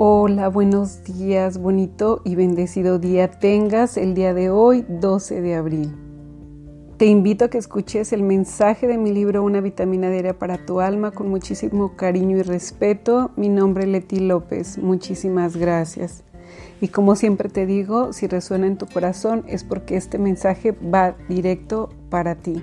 [0.00, 5.92] Hola, buenos días, bonito y bendecido día tengas el día de hoy, 12 de abril.
[6.98, 10.78] Te invito a que escuches el mensaje de mi libro Una vitamina diaria para tu
[10.78, 13.32] alma con muchísimo cariño y respeto.
[13.34, 16.22] Mi nombre es Leti López, muchísimas gracias.
[16.80, 21.16] Y como siempre te digo, si resuena en tu corazón es porque este mensaje va
[21.28, 22.62] directo para ti.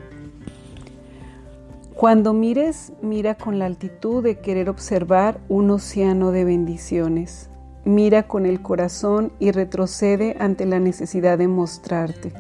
[1.95, 7.49] Cuando mires, mira con la altitud de querer observar un océano de bendiciones.
[7.85, 12.33] Mira con el corazón y retrocede ante la necesidad de mostrarte.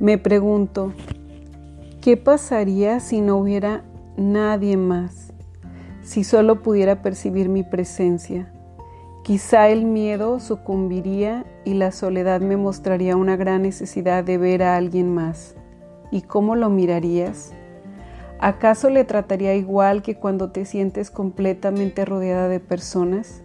[0.00, 0.94] Me pregunto,
[2.00, 3.84] ¿qué pasaría si no hubiera
[4.16, 5.34] nadie más?
[6.02, 8.50] Si solo pudiera percibir mi presencia.
[9.22, 14.76] Quizá el miedo sucumbiría y la soledad me mostraría una gran necesidad de ver a
[14.76, 15.56] alguien más.
[16.10, 17.52] ¿Y cómo lo mirarías?
[18.42, 23.44] ¿Acaso le trataría igual que cuando te sientes completamente rodeada de personas?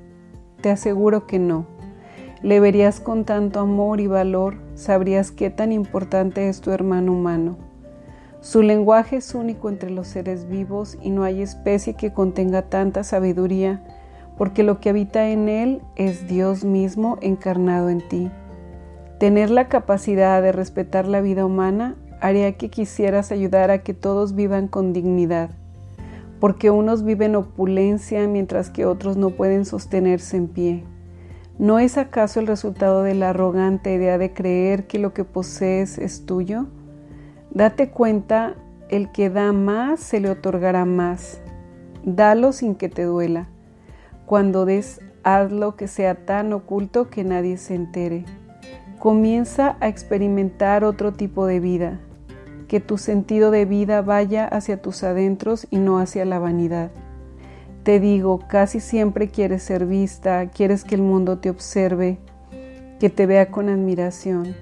[0.62, 1.67] Te aseguro que no.
[2.42, 7.59] Le verías con tanto amor y valor, sabrías qué tan importante es tu hermano humano.
[8.40, 13.03] Su lenguaje es único entre los seres vivos y no hay especie que contenga tanta
[13.03, 13.84] sabiduría,
[14.35, 18.31] porque lo que habita en él es Dios mismo encarnado en ti.
[19.19, 24.35] Tener la capacidad de respetar la vida humana haría que quisieras ayudar a que todos
[24.35, 25.51] vivan con dignidad,
[26.39, 30.83] porque unos viven opulencia mientras que otros no pueden sostenerse en pie.
[31.59, 35.97] ¿No es acaso el resultado de la arrogante idea de creer que lo que posees
[35.97, 36.67] es tuyo?
[37.51, 38.55] Date cuenta,
[38.89, 41.41] el que da más se le otorgará más.
[42.03, 43.49] Dalo sin que te duela.
[44.28, 48.25] Cuando des, hazlo que sea tan oculto que nadie se entere.
[48.99, 51.99] Comienza a experimentar otro tipo de vida
[52.67, 56.91] que tu sentido de vida vaya hacia tus adentros y no hacia la vanidad.
[57.83, 62.17] Te digo, casi siempre quieres ser vista, quieres que el mundo te observe,
[63.00, 64.55] que te vea con admiración.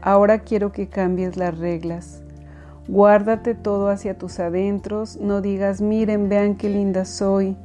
[0.00, 2.22] Ahora quiero que cambies las reglas.
[2.88, 7.56] Guárdate todo hacia tus adentros, no digas miren, vean qué linda soy.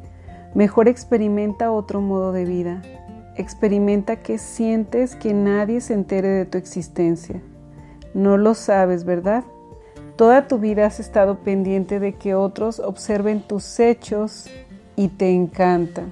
[0.54, 2.82] Mejor experimenta otro modo de vida.
[3.36, 7.42] Experimenta que sientes que nadie se entere de tu existencia.
[8.14, 9.44] No lo sabes, ¿verdad?
[10.20, 14.50] Toda tu vida has estado pendiente de que otros observen tus hechos
[14.98, 16.04] y te encanta.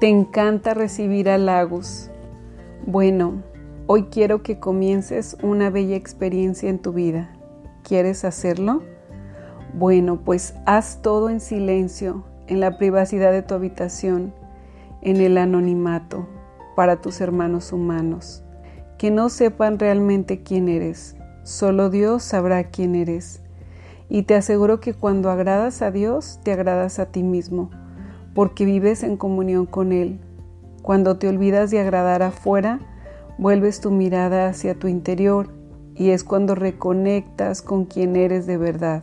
[0.00, 2.08] Te encanta recibir halagos.
[2.86, 3.42] Bueno,
[3.86, 7.28] hoy quiero que comiences una bella experiencia en tu vida.
[7.82, 8.82] ¿Quieres hacerlo?
[9.74, 14.32] Bueno, pues haz todo en silencio, en la privacidad de tu habitación,
[15.02, 16.26] en el anonimato,
[16.74, 18.42] para tus hermanos humanos,
[18.96, 21.14] que no sepan realmente quién eres
[21.44, 23.40] Solo Dios sabrá quién eres.
[24.08, 27.70] Y te aseguro que cuando agradas a Dios, te agradas a ti mismo,
[28.34, 30.20] porque vives en comunión con Él.
[30.82, 32.80] Cuando te olvidas de agradar afuera,
[33.38, 35.48] vuelves tu mirada hacia tu interior
[35.94, 39.02] y es cuando reconectas con quien eres de verdad.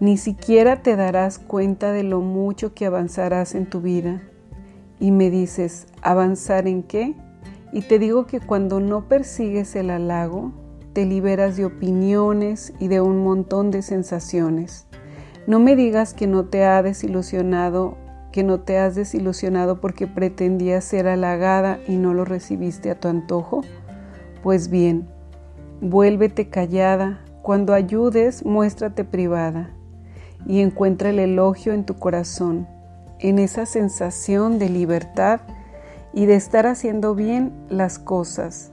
[0.00, 4.22] Ni siquiera te darás cuenta de lo mucho que avanzarás en tu vida.
[4.98, 7.14] Y me dices, ¿avanzar en qué?
[7.72, 10.52] Y te digo que cuando no persigues el halago,
[10.92, 14.86] te liberas de opiniones y de un montón de sensaciones.
[15.46, 17.96] No me digas que no te ha desilusionado,
[18.30, 23.08] que no te has desilusionado porque pretendías ser halagada y no lo recibiste a tu
[23.08, 23.62] antojo.
[24.42, 25.08] Pues bien,
[25.80, 29.70] vuélvete callada, cuando ayudes, muéstrate privada
[30.46, 32.68] y encuentra el elogio en tu corazón,
[33.18, 35.40] en esa sensación de libertad
[36.12, 38.71] y de estar haciendo bien las cosas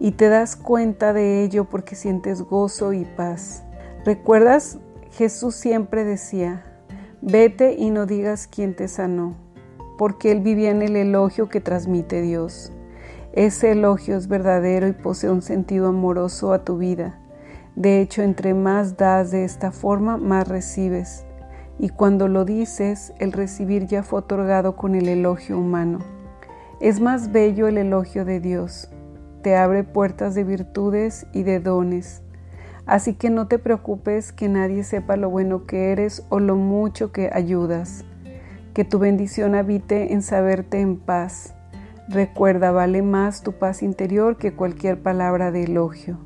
[0.00, 3.64] y te das cuenta de ello porque sientes gozo y paz.
[4.04, 4.78] ¿Recuerdas?
[5.12, 6.64] Jesús siempre decía,
[7.20, 9.34] Vete y no digas quién te sanó,
[9.98, 12.72] porque él vivía en el elogio que transmite Dios.
[13.32, 17.18] Ese elogio es verdadero y posee un sentido amoroso a tu vida.
[17.74, 21.24] De hecho, entre más das de esta forma, más recibes.
[21.78, 25.98] Y cuando lo dices, el recibir ya fue otorgado con el elogio humano.
[26.80, 28.88] Es más bello el elogio de Dios.
[29.48, 32.20] Te abre puertas de virtudes y de dones
[32.84, 37.12] Así que no te preocupes que nadie sepa lo bueno que eres o lo mucho
[37.12, 38.04] que ayudas.
[38.74, 41.54] Que tu bendición habite en saberte en paz.
[42.10, 46.18] Recuerda, vale más tu paz interior que cualquier palabra de elogio.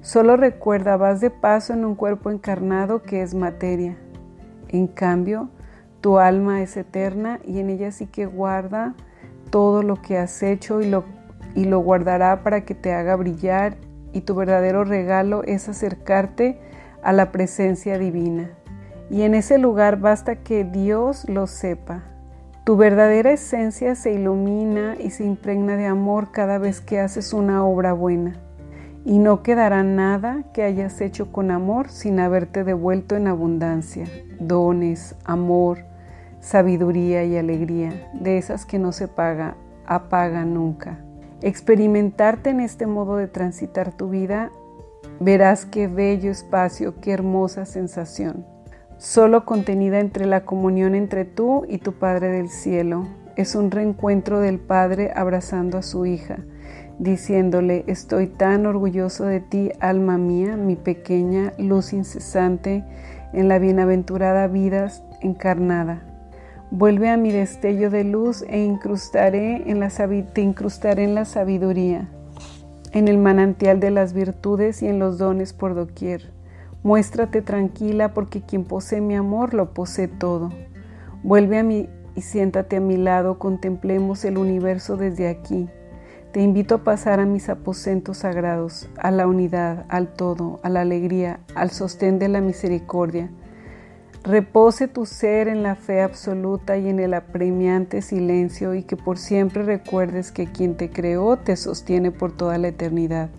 [0.00, 3.96] Solo recuerda, vas de paso en un cuerpo encarnado que es materia.
[4.68, 5.50] En cambio,
[6.00, 8.94] tu alma es eterna y en ella sí que guarda
[9.50, 11.02] todo lo que has hecho y lo,
[11.54, 13.76] y lo guardará para que te haga brillar
[14.12, 16.58] y tu verdadero regalo es acercarte
[17.02, 18.50] a la presencia divina.
[19.10, 22.04] Y en ese lugar basta que Dios lo sepa.
[22.64, 27.64] Tu verdadera esencia se ilumina y se impregna de amor cada vez que haces una
[27.64, 28.36] obra buena.
[29.04, 34.04] Y no quedará nada que hayas hecho con amor sin haberte devuelto en abundancia,
[34.38, 35.78] dones, amor,
[36.40, 39.56] sabiduría y alegría, de esas que no se paga,
[39.86, 40.98] apaga nunca.
[41.42, 44.50] Experimentarte en este modo de transitar tu vida,
[45.20, 48.44] verás qué bello espacio, qué hermosa sensación,
[48.98, 53.08] solo contenida entre la comunión entre tú y tu Padre del Cielo.
[53.36, 56.40] Es un reencuentro del Padre abrazando a su hija,
[56.98, 62.84] diciéndole, estoy tan orgulloso de ti, alma mía, mi pequeña luz incesante
[63.32, 64.88] en la bienaventurada vida
[65.22, 66.09] encarnada.
[66.72, 72.08] Vuelve a mi destello de luz e incrustaré en la, te incrustaré en la sabiduría,
[72.92, 76.32] en el manantial de las virtudes y en los dones por doquier.
[76.84, 80.50] Muéstrate tranquila porque quien posee mi amor lo posee todo.
[81.24, 85.68] Vuelve a mí y siéntate a mi lado, contemplemos el universo desde aquí.
[86.30, 90.82] Te invito a pasar a mis aposentos sagrados, a la unidad, al todo, a la
[90.82, 93.28] alegría, al sostén de la misericordia
[94.22, 99.16] Repose tu ser en la fe absoluta y en el apremiante silencio y que por
[99.16, 103.30] siempre recuerdes que quien te creó te sostiene por toda la eternidad.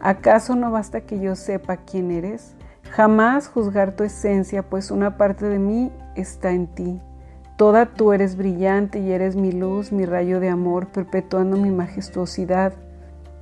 [0.00, 2.54] ¿Acaso no basta que yo sepa quién eres?
[2.90, 7.00] Jamás juzgar tu esencia, pues una parte de mí está en ti.
[7.58, 12.72] Toda tú eres brillante y eres mi luz, mi rayo de amor, perpetuando mi majestuosidad.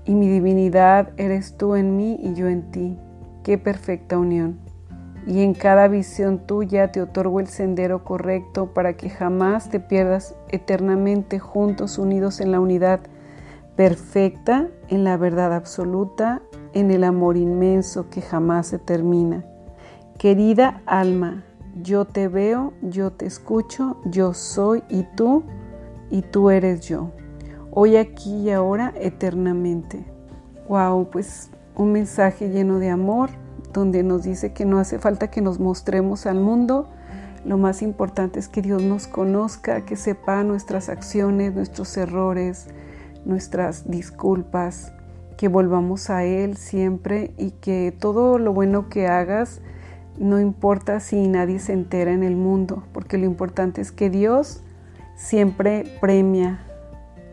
[0.04, 2.98] Y mi divinidad eres tú en mí y yo en ti.
[3.44, 4.65] Qué perfecta unión
[5.26, 10.36] y en cada visión tuya te otorgo el sendero correcto para que jamás te pierdas
[10.48, 13.00] eternamente juntos, unidos en la unidad
[13.74, 16.42] perfecta, en la verdad absoluta,
[16.72, 19.44] en el amor inmenso que jamás se termina.
[20.16, 21.44] Querida alma,
[21.82, 25.42] yo te veo, yo te escucho, yo soy y tú,
[26.08, 27.10] y tú eres yo.
[27.72, 30.04] Hoy, aquí y ahora, eternamente.
[30.68, 33.30] Wow, pues un mensaje lleno de amor
[33.76, 36.88] donde nos dice que no hace falta que nos mostremos al mundo,
[37.44, 42.68] lo más importante es que Dios nos conozca, que sepa nuestras acciones, nuestros errores,
[43.26, 44.92] nuestras disculpas,
[45.36, 49.60] que volvamos a Él siempre y que todo lo bueno que hagas,
[50.18, 54.62] no importa si nadie se entera en el mundo, porque lo importante es que Dios
[55.14, 56.60] siempre premia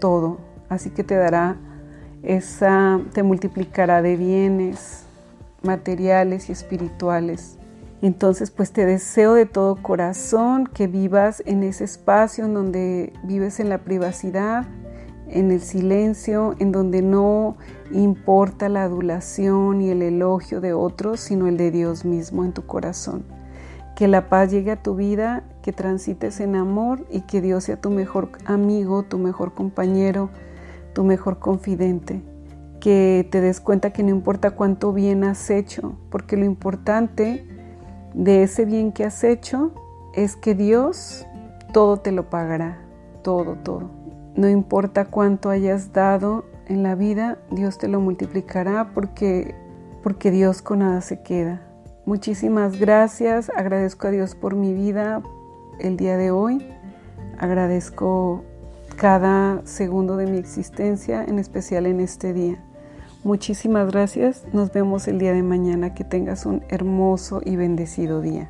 [0.01, 1.55] todo, así que te dará
[2.21, 5.02] esa, te multiplicará de bienes,
[5.63, 7.57] materiales y espirituales.
[8.01, 13.61] Entonces, pues te deseo de todo corazón que vivas en ese espacio en donde vives
[13.61, 14.65] en la privacidad,
[15.29, 17.55] en el silencio, en donde no
[17.91, 22.65] importa la adulación y el elogio de otros, sino el de Dios mismo en tu
[22.65, 23.23] corazón.
[23.95, 27.79] Que la paz llegue a tu vida, que transites en amor y que Dios sea
[27.79, 30.29] tu mejor amigo, tu mejor compañero,
[30.93, 32.21] tu mejor confidente
[32.83, 37.47] que te des cuenta que no importa cuánto bien has hecho, porque lo importante
[38.13, 39.71] de ese bien que has hecho
[40.13, 41.25] es que Dios
[41.71, 42.81] todo te lo pagará,
[43.21, 43.89] todo, todo.
[44.35, 49.55] No importa cuánto hayas dado en la vida, Dios te lo multiplicará porque,
[50.03, 51.61] porque Dios con nada se queda.
[52.05, 55.21] Muchísimas gracias, agradezco a Dios por mi vida
[55.79, 56.67] el día de hoy,
[57.39, 58.43] agradezco
[58.97, 62.61] cada segundo de mi existencia, en especial en este día.
[63.23, 64.45] Muchísimas gracias.
[64.53, 65.93] Nos vemos el día de mañana.
[65.93, 68.49] Que tengas un hermoso y bendecido día.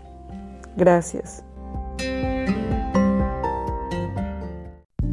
[0.75, 1.43] Gracias.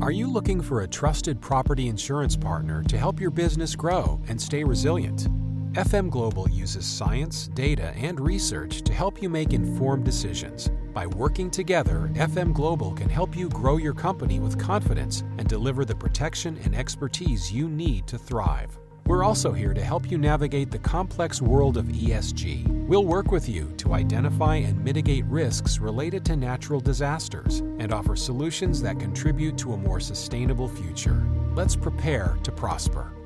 [0.00, 4.40] Are you looking for a trusted property insurance partner to help your business grow and
[4.40, 5.28] stay resilient?
[5.74, 11.50] FM Global uses science, data, and research to help you make informed decisions By working
[11.50, 16.58] together, FM Global can help you grow your company with confidence and deliver the protection
[16.64, 18.76] and expertise you need to thrive.
[19.10, 22.86] We're also here to help you navigate the complex world of ESG.
[22.86, 28.14] We'll work with you to identify and mitigate risks related to natural disasters and offer
[28.14, 31.26] solutions that contribute to a more sustainable future.
[31.56, 33.19] Let's prepare to prosper.